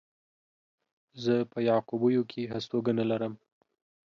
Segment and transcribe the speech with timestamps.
[1.23, 3.33] زه په يعقوبيو کې هستوګنه لرم.